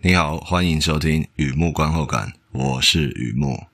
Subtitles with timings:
[0.00, 3.64] 你好，欢迎收听雨木观后感，我是雨木。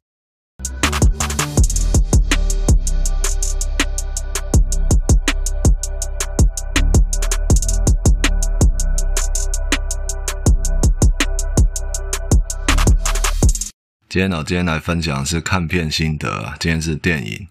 [14.08, 16.54] 今天呢，今天来分享是看片心得。
[16.58, 17.48] 今天是电影，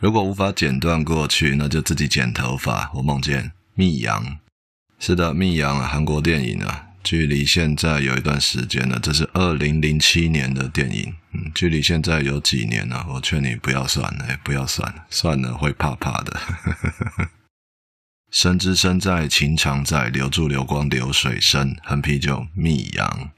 [0.00, 2.90] 如果无法剪断过去，那就自己剪头发。
[2.94, 4.38] 我梦见密阳，
[4.98, 6.87] 是的，密阳啊，韩国电影啊。
[7.08, 11.14] 距离现在有一段时间了，这是二零零七年的电影。
[11.32, 13.06] 嗯，距离现在有几年了？
[13.08, 16.38] 我劝你不要算，哎，不要算了，算了会怕怕的。
[18.30, 21.74] 生之身在，情常在，留住流光流水生。
[21.82, 23.30] 横啤酒密阳。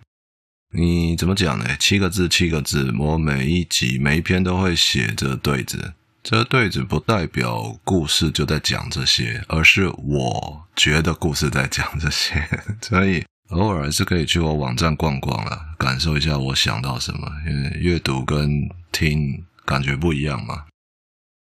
[0.75, 1.77] 你怎么讲呢？
[1.79, 2.93] 七个字，七个字。
[2.99, 12.49] 我每一集每一篇都会写这对子，这对子不代表故事就在讲这些，而是我觉得故事在讲这些，
[12.83, 13.25] 所以。
[13.51, 17.29] 偶尔还是可以去我网站逛逛了，感受一下我想到什么。
[17.49, 20.67] 因为阅读跟听感觉不一样嘛。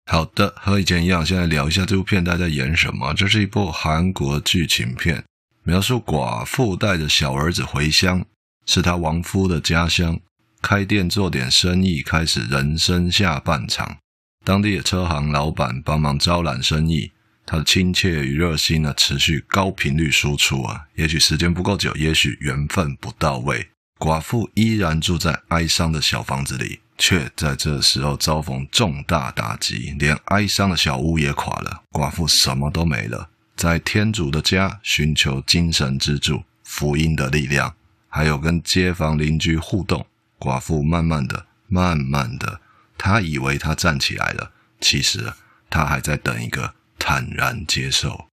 [0.05, 3.13] 好的，和以前一样，现在聊一下这部片大家演什么。
[3.13, 5.23] 这是一部韩国剧情片，
[5.63, 8.23] 描述寡妇带着小儿子回乡，
[8.65, 10.19] 是他亡夫的家乡，
[10.61, 13.97] 开店做点生意，开始人生下半场。
[14.45, 17.11] 当地的车行老板帮忙招揽生意。
[17.49, 20.81] 他的亲切与热心呢，持续高频率输出啊。
[20.95, 33.29] 也许时间不够久，也许缘分不到位，寡妇依然住在哀伤的小房子里，却在这时候遭逢重大打击，连哀伤的小屋也垮了，寡妇什么都没了。
[33.55, 37.73] 在天主的家寻求精神支柱、福音的力量，
[38.09, 40.05] 还有跟街坊邻居互动。
[40.37, 42.59] 寡妇慢慢的、慢慢的，
[42.97, 44.51] 他以为他站起来了，
[44.81, 45.31] 其实
[45.69, 46.75] 他还在等一个。
[47.09, 48.27] 坦然接受。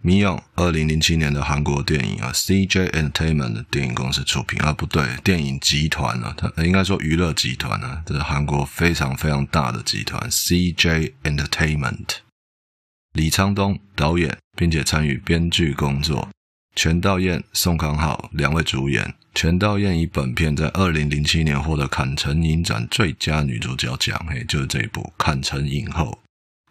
[0.00, 12.18] 密阳，二零零七年的韩国电影啊，CJ Entertainment 的电影公司出品啊，不对，电影集团啊，它应该说娱乐集团啊，这是韩国非常非常大的集团，CJ Entertainment。
[13.14, 16.28] 李沧东导演，并且参与编剧工作，
[16.76, 19.12] 全道嬿、宋康昊两位主演。
[19.34, 26.20] 全道嬿以本片在二零零七年获得坎城影展最佳女主角奖，嘿，就是这一部坎城影后。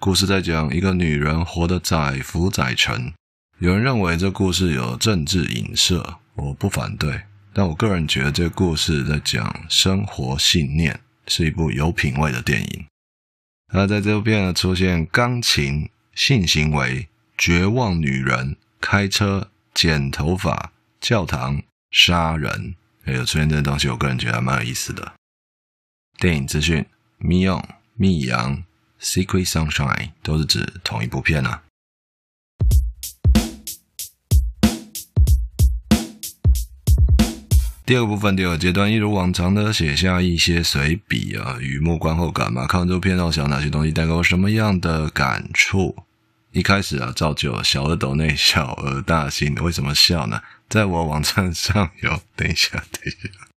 [0.04, 3.14] 故事在讲一个女人活得载浮载沉。
[3.60, 7.22] 有人认为这故事有政治影射，我不反对，
[7.54, 12.86] 但我个人觉得这故事在讲生活信念，是一部有品味的电影。
[13.74, 22.76] 那在这部片呢，出现钢琴、性行为、绝望女人、开车、剪头发、教堂、杀人，
[23.06, 25.14] 还有出现这些东西，我个人觉得还蛮有意思的。
[26.20, 26.86] 电影资讯：
[27.20, 27.66] 密阳、
[27.96, 28.66] 密阳。
[29.04, 31.62] Secret Sunshine 都是指同一部片啊。
[37.86, 42.66] 第二个部分，第二阶段，一如往常的写下一些随笔啊，雨幕观后感嘛。
[42.66, 45.94] 看完这部片，让我想哪些东西带给我什么样的感触？
[46.54, 49.54] 一开始啊，照旧，小额抖内，小额大新。
[49.56, 50.42] 为什么笑呢？
[50.70, 53.53] 在我网站上有，等一下，等一下。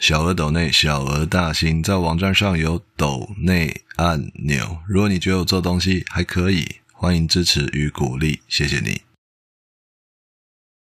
[0.00, 4.78] 小额抖内，小额大新，在网站上有抖内按钮。
[4.88, 9.02] 如果你觉得我做东西还可以，欢迎支持与鼓励，谢谢你。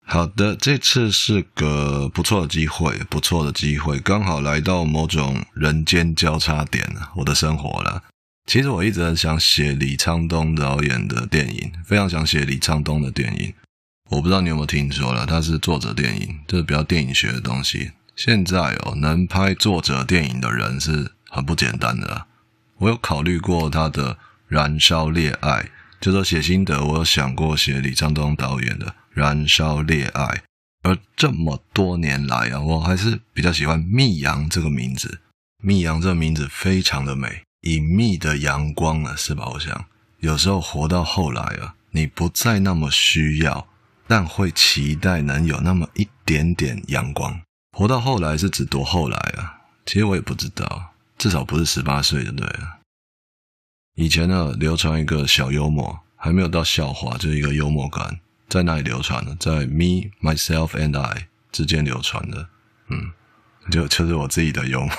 [0.06, 8.04] 好的，这次是个不错的机会，不错的机会，刚好来到某种人间交叉点，我的生活了。
[8.46, 13.54] 其实我一直很想写李沧东导演的电影，非常想写李沧东的电影。
[14.10, 17.92] 我不知道你有没有听说了，他是作者电影，这是比较电影学的东西。
[18.16, 22.28] 现在哦，能拍作者电影的人是很不简单的啊。
[22.78, 24.14] 我有考虑过他的
[24.48, 25.50] 《燃烧烈爱》，
[26.00, 30.24] 就说写心得，我有想过写李沧东导演的《燃烧烈爱》。
[30.84, 35.20] 而这么多年来啊，我还是比较喜欢“密阳”这个名字。
[35.62, 39.50] “密阳”这个名字非常的美，隐秘的阳光啊，是吧？
[39.54, 39.86] 我想
[40.20, 43.68] 有时候活到后来啊，你不再那么需要，
[44.08, 47.42] 但会期待能有那么一点点阳光。
[47.78, 49.60] 活到后来是指多后来啊？
[49.86, 52.80] 其实我也不知道，至少不是十八岁就对了。
[53.96, 59.36] 以前呢，流传一个小幽默，还没有到笑话，就是一个幽默感，在哪里流传呢？
[59.38, 62.48] 在 me, myself and I 之间流传的。
[62.88, 63.12] 嗯，
[63.70, 64.92] 就就是我自己的幽默。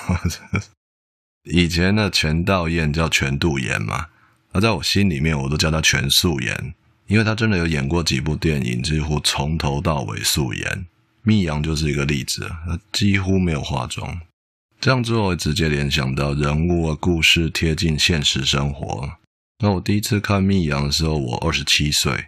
[1.45, 4.09] 以前的全道嬿叫全度妍嘛，
[4.53, 6.75] 而在我心里面，我都叫他全素妍，
[7.07, 10.87] 因为他真的有演过几部电影，几乎从头到尾素颜。
[11.27, 14.21] 密阳就是一个例子，他几乎没有化妆，
[14.81, 19.11] 这样做直接联想到人物啊、故事贴近现实生活。
[19.59, 22.27] 那我第一次看密阳的时候，我二十七岁，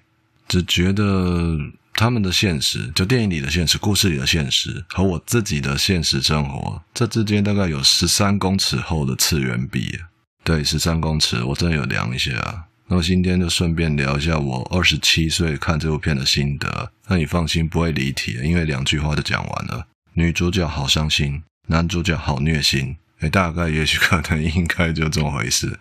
[0.48, 1.56] 只觉得
[1.94, 9.96] 他们的现实，就电影里的现实、故事里的现实和我自己的现实生活，这之间大概有十三公尺厚的次元壁。
[10.42, 12.67] 对，十三公尺，我真的有量一下。
[12.90, 16.90] 那么今天就顺便聊一下我二十七岁看这部片的心得。
[17.06, 19.86] 那你放心，不会离题，因为两句话就讲完了。
[20.14, 22.96] 女主角好伤心，男主角好虐心。
[23.20, 25.78] 诶，大概也许可能应该就这么回事。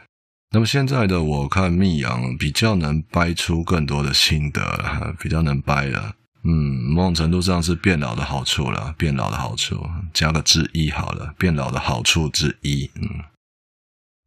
[0.51, 6.15] 那么现在的我看《密阳》比较能掰出更多的心得了，比较能掰了。
[6.44, 6.51] 嗯，
[6.94, 13.24] 某种程度上是变老的好处了，变老的好处，加个之一好了，变老的好处之一，嗯。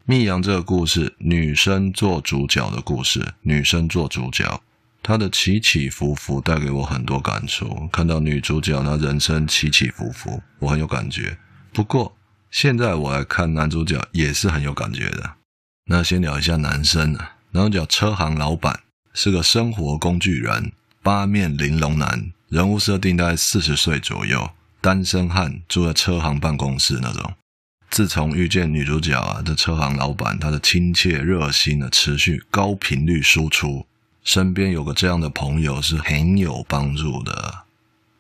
[0.07, 4.61] 密阳这个故事，女生做主角的故事，女生做主角，
[5.03, 7.89] 她的起起伏伏带给我很多感触。
[7.93, 11.39] 看到女主角她人生起起伏伏，我很有感觉。
[11.73, 12.17] 不过
[12.51, 15.35] 现在我来看男主角也是很有感觉的。
[15.87, 18.81] 那先聊一下男生啊，男主角车行老板
[19.15, 24.51] 是个生活工具人，八面玲珑男，人物设定在四十岁左右，
[24.81, 27.33] 单身汉，住在车行办公室那种。
[27.91, 33.85] 自从遇见女主角啊，这车行老板，他的亲切热心的持续高频率输出，
[34.23, 37.65] 身边有个这样的朋友是很有帮助的。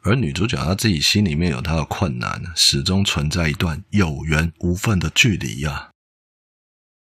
[0.02, 5.88] 而女主角她自己心里面有她的困难，始终存在一段有缘无分的距离呀、啊。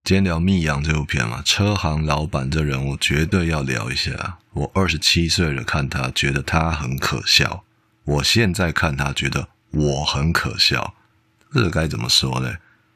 [0.04, 4.38] 今天聊《密阳》这部片嘛，车行老板这人物绝对要聊一下。
[4.52, 7.64] 我二十七岁了看他，觉得他很可笑；
[8.04, 10.94] 我现在看他，觉得我很可笑。
[11.52, 12.54] 这该怎么说呢？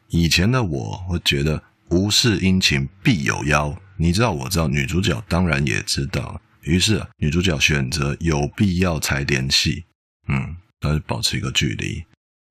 [0.09, 6.41] 以前的我会觉得无事殷勤必有妖，你知道，我知道，女主角当然也知道。
[6.63, 9.85] 于是啊，女主角选择有必要才联系，
[10.29, 12.05] 嗯，那就保持一个距离。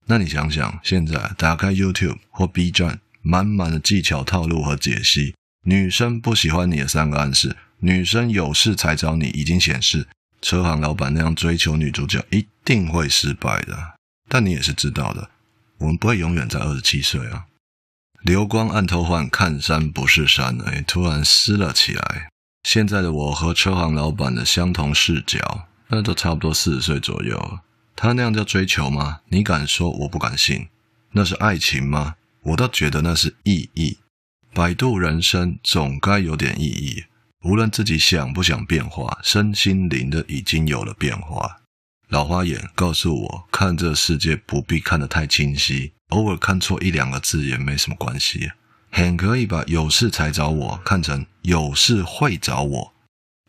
[0.08, 10.08] 那你想想，现在打开 YouTube 或 B 站，满满的技巧套路和解析，女生不喜欢你的三个暗示，女生有事才找你，已经显示
[10.42, 13.96] 车行老板那样追求女主角一定会失败的。
[14.30, 15.30] 但你也是知道的。
[15.80, 17.46] 我们不会永远在二十七岁啊！
[18.24, 22.30] 流光暗偷换，看山不是山，哎，突然湿了起来。
[22.64, 27.60] 现在的我和车行老板的相同视角，那都差不多四十岁左右。
[27.96, 29.22] 他那样叫追求吗？
[29.30, 30.68] 你敢说，我不敢信。
[31.12, 32.16] 那是爱情吗？
[32.42, 34.00] 我倒觉得那是意义。
[34.54, 37.04] 摆渡人生总该有点意义。
[37.44, 41.58] 无论自己想不想变化，身心灵的已经有了变化。
[42.10, 48.52] 老花眼告诉我，看这世界不必看得太清晰，偶尔看错一两个字也没什么关系。
[48.92, 52.94] 很可以把“有事才找我”看成“有事会找我”。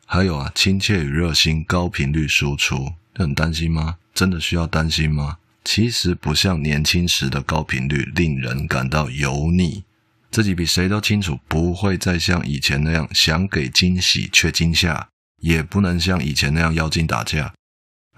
[0.07, 3.99] 还有啊，亲切与热心，高频率输出，很担心吗？
[4.15, 5.39] 真的需要担心吗？
[5.65, 9.85] 其实不像年轻时的高频率，令人感到油腻。
[10.31, 15.09] 自己比谁都清楚，不会再像以前那样想给惊喜却惊吓，
[15.41, 17.53] 也不能像以前那样妖精打架。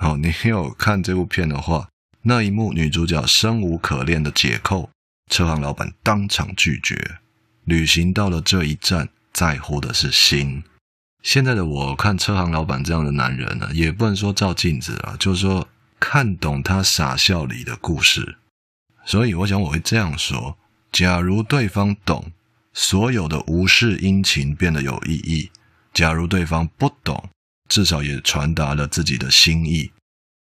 [0.01, 1.89] 好，你有看这部片的话，
[2.23, 4.91] 那一幕女主角生无可恋的解扣，
[5.29, 7.19] 车行老板当场拒绝。
[7.65, 10.63] 旅行到了这一站，在乎的是心。
[11.25, 15.67] 现在的我看车行老板这样的男人呢，也不能说照镜子啊，就是说
[15.99, 18.37] 看懂他傻笑里的故事。
[19.05, 20.57] 所以我想我会这样说：
[20.93, 22.31] 假如对方懂，
[22.73, 25.51] 所有的无事殷勤变得有意义；
[25.93, 27.29] 假如对方不懂，
[27.69, 29.91] 至少也传达了自己的心意。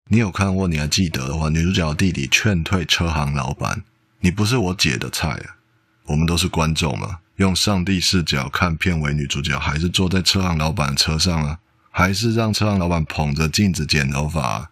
[0.10, 0.68] 你有看过？
[0.68, 3.84] 你还记得的话，女主角弟弟劝退车行老板
[4.22, 5.58] ：“你不是我姐的菜啊！”
[6.06, 11.60] 我们都是观众嘛，用上帝视角看片尾女主角，还是坐在车行老板车上啊？
[11.90, 14.70] 还是让车行老板捧着镜子剪头发？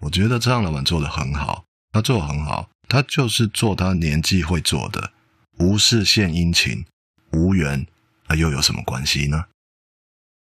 [0.00, 5.12] 我觉得车行老板做得很好，他做的很好，他就是做他年纪会做的，
[5.58, 6.84] 无事献殷勤，
[7.32, 7.86] 无缘，
[8.28, 9.46] 那又有什么关系呢？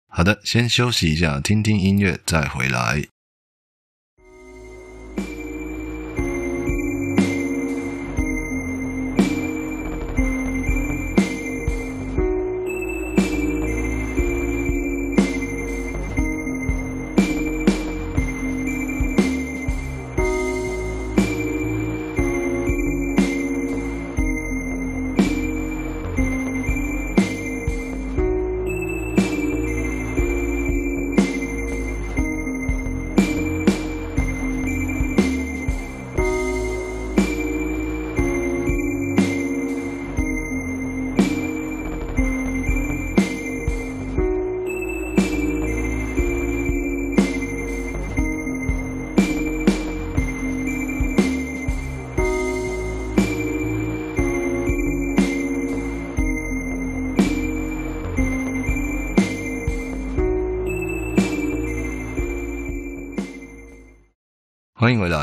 [0.10, 3.06] 好的，先休息一下，听听音乐，再回来。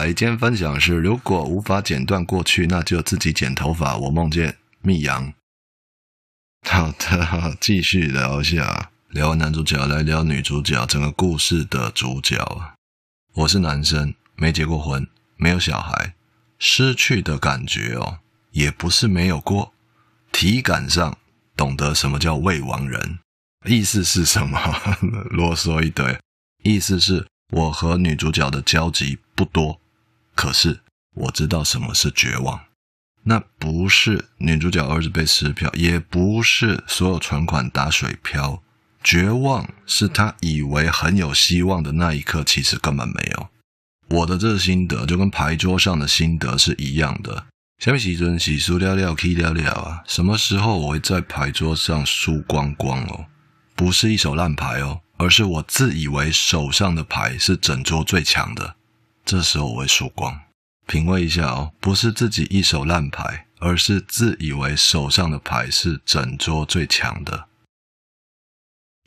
[0.03, 0.13] 来。
[0.13, 3.97] 今天分享是：如果无法剪断过去，那就自己剪头发。
[3.97, 5.33] 我梦见密阳。
[6.69, 8.91] 好的，继续聊一下。
[9.11, 12.37] 聊完男主角，来聊女主角，整个故事的主角。
[13.35, 15.07] 我是男生，没结过婚，
[15.37, 16.15] 没有小孩，
[16.59, 18.19] 失去的感觉哦，
[18.51, 19.73] 也不是没有过。
[20.33, 21.17] 体感上
[21.55, 23.19] 懂得什么叫未亡人，
[23.67, 24.59] 意思是什么？
[25.31, 26.19] 啰嗦一堆。
[26.65, 27.25] 意思是。
[27.53, 29.79] 我和女主角的交集不多，
[30.35, 30.81] 可是
[31.15, 32.61] 我知道什么是绝望。
[33.25, 38.63] 那不是女主角儿子被撕票，也不是所有存款打水漂。
[39.05, 43.49] 绝望是他以为很有希望的那一刻，其实根本没有。
[44.09, 47.47] 我的这个心得就跟牌桌上的心得是一样的。
[47.79, 50.03] 下面洗尊洗输了了，K 了了啊！
[50.07, 53.27] 什么时候我会在牌桌上输光光哦？
[53.75, 55.01] 不是一手烂牌哦。
[55.19, 58.75] 而是我自以为手上的牌是整桌最强的，
[59.25, 60.41] 这时候我会输光。
[60.87, 67.47] 品味一下哦，不是自己一手烂牌，而是自以为手上的牌是整桌最强的。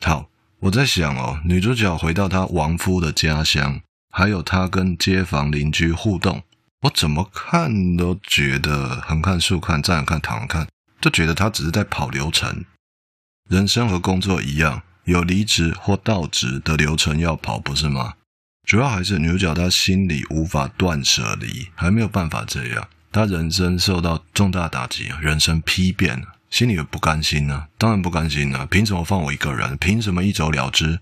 [0.04, 0.28] 好，
[0.60, 3.80] 我在想哦，女主角回到她亡夫的家乡，
[4.10, 6.42] 还有她跟街坊邻居互动，
[6.82, 10.68] 我怎么看都觉得横看竖看站着看躺着看，
[11.00, 12.64] 就觉得她只是在跑流程。
[13.48, 14.82] 人生和工作一样。
[15.06, 18.14] 有离职或到职的流程要跑，不是吗？
[18.66, 22.88] 主要还是女主角她心里无法断舍离，还没有办法这样。
[23.12, 27.68] 她人生受到重大打击，人生丕变，心里也不甘心呢、啊。
[27.78, 29.76] 当然不甘心了、啊，凭什么放我一个人？
[29.76, 30.98] 凭什么一走了之？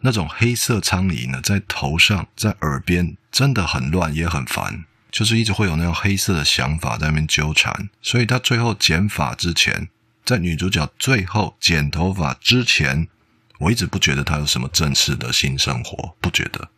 [0.00, 4.84] 那种黑色苍蝇呢，在头上，在耳边，真的很乱，也很烦。
[5.12, 7.88] 就是一直会有那种黑色的想法在那边纠缠。
[8.02, 9.88] 所以她最后剪发之前，
[10.24, 13.06] 在女主角最后剪头发之前。
[13.60, 16.68] 我一直不觉得她有什么正式的新生活，不觉得。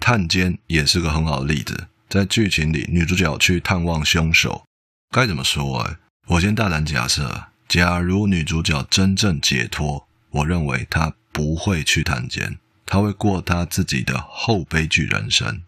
[0.00, 4.64] 探监也是个很好的例子，在剧情里，女主角去探望凶手，
[5.10, 5.80] 该怎么说？
[5.80, 5.96] 哎，
[6.28, 15.62] 我先大胆假设，假如女主角真正解脱，我认为她不会去探监，她会过她自己的后悲剧人生。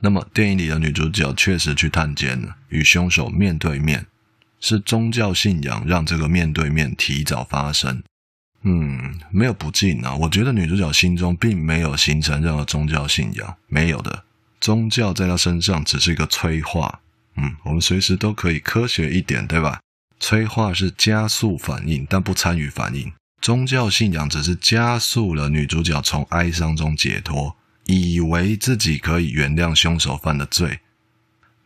[0.00, 4.06] 那么，电影里的女主角确实去探监了，与凶手面对面。
[4.64, 8.02] 是宗教信仰让这个面对面提早发生。
[8.62, 10.14] 嗯，没有不敬啊。
[10.14, 14.24] 我觉得女主角心中并没有形成任何宗教信仰，没有的。
[14.60, 17.00] 宗教在她身上只是一个催化。
[17.36, 19.80] 嗯，我们随时都可以科学一点，对吧？
[20.20, 23.12] 催化是加速反应，但不参与反应。
[23.40, 30.78] 宗教信仰只是加速了女主角从哀伤中解脱，以为自己可以原谅凶手犯的罪。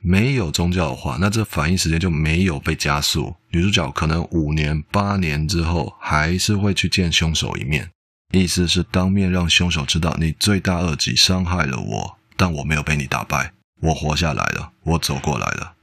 [0.08, 3.34] 没有宗教的话，那这反应时间就没有被加速。
[3.50, 7.90] 女主角可能五年、八年之后还是会去见凶手一面，
[8.30, 15.74] 意思是当面让凶手知道你罪大恶极，伤害了我，但我没有被你打败，我活下来了，我走过来了。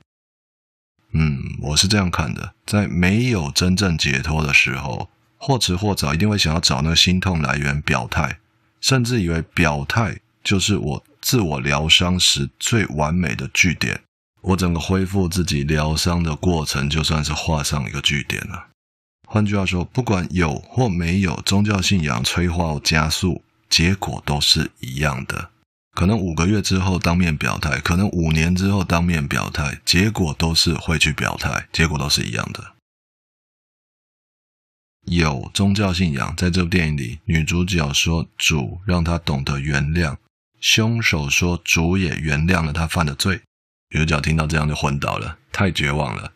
[1.12, 8.40] 嗯，我是这样看的，在没有真正解脱的时候，或迟或早一定会想要找那个心痛来源表态，
[8.80, 14.00] 甚至以为表态就是我自我疗伤时最完美的句点。
[14.44, 18.68] 我整个恢复自己疗伤的过程，就算是画上一个句点了。
[19.28, 25.50] 换句话说，不管有或没有宗教信仰催化加速，结果都是一样的。
[25.96, 32.74] 可能五个月之后当面表态，可能五年之后当面表态，结果都是会去表态，结果都是一样的。
[35.06, 40.18] 有宗教信仰，在这部电影里，女主角说主让她懂得原谅，
[40.60, 43.42] 凶手说主也原谅了他犯的罪。
[43.94, 46.34] 女主角听到这样就昏倒了，太绝望了。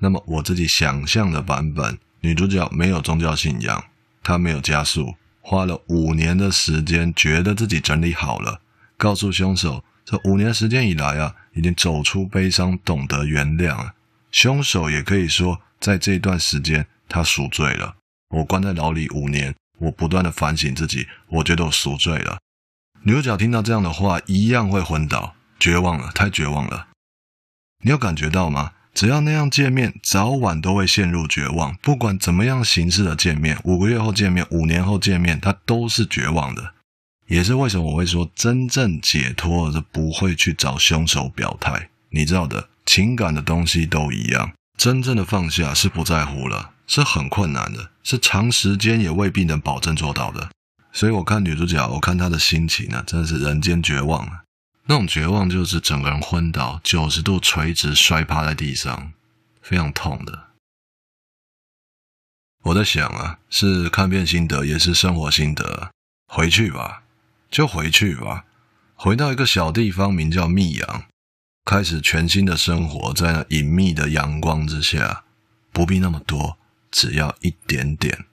[0.00, 3.84] 那么我自己想象的版本，女主角没有宗教信仰，
[4.20, 8.60] 她没有加速，花了五年的时间，觉得自己整理好了，
[8.96, 13.94] 告诉凶手，这五年时间以来啊，已经走出悲伤，懂得原谅了。
[14.32, 17.94] 凶手也可以说，在这段时间他赎罪了。
[18.30, 22.38] 我关在牢里五年，我不断的反省自己，我觉得我赎罪了。
[23.04, 25.35] 女主角听到这样的话，一样会昏倒。
[25.58, 26.88] 绝望了，太绝望了！
[27.84, 28.72] 你有感觉到吗？
[28.94, 31.76] 只要那样见面，早晚都会陷入绝望。
[31.82, 36.72] 不管怎么样形式的见面，五个月后见面，五年后见面，他都是绝望的。
[37.26, 41.90] 也是为什么我会说，真正解脱是不会去找凶手表态。
[42.10, 44.52] 你知道的，情感的东西都一样。
[44.78, 50.50] 真正的放下是不在乎了，是很困难的，是长时间也未必能保证做到的。
[50.92, 54.44] 所以我看女主角，我看她的心情呢，真的是人间绝望啊。
[54.88, 59.12] 那种绝望就是整个人昏倒，九十度垂直摔趴在地上，
[59.60, 60.46] 非常痛的。
[62.62, 65.90] 我在想啊，是看遍心得，也是生活心得。
[66.28, 67.02] 回去吧，
[67.50, 68.44] 就回去吧，
[68.94, 71.04] 回到一个小地方，名叫密阳，
[71.64, 75.24] 开始全新的生活，在那隐秘的阳光之下，
[75.72, 76.58] 不必那么多，
[76.90, 78.26] 只要一点点。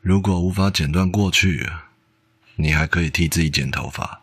[0.00, 1.70] 如果无法剪断过去，
[2.56, 4.22] 你还可以替自己剪头发。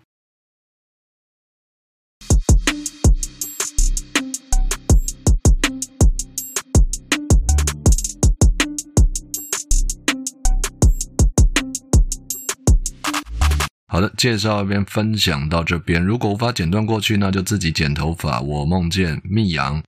[13.91, 15.99] 好的，介绍一边分享到这边。
[16.03, 18.39] 如果无法剪断过去，那就自己剪头发。
[18.39, 19.81] 我梦见密阳。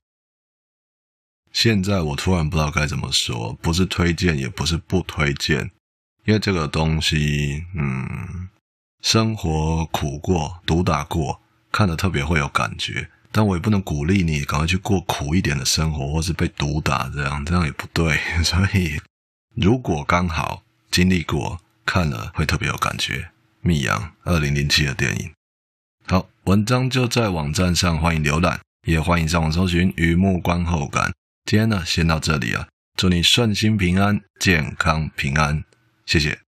[1.52, 5.70] 现在我突然不知道该怎么说，不是推荐，也不是不推荐，
[6.24, 8.48] 因为这个东西，嗯，
[9.02, 11.40] 生活苦过，毒打过，
[11.70, 13.08] 看了特别会有感觉。
[13.30, 18.18] 但我也不能鼓励你赶快去过苦一点的生活，或是被毒打这样，这样也不对。
[18.42, 19.00] 所以，
[19.54, 23.31] 如果刚好经历过，看了会特别有感觉。
[23.62, 25.32] 密阳，二零零七的电影。
[26.06, 31.10] 好，文章就在网站上，欢迎浏览，也欢迎上网搜寻《雨幕观后感》。
[31.44, 32.66] 今天呢，先到这里啊，
[32.96, 35.64] 祝你顺心平安，健康平安，
[36.04, 36.40] 谢谢。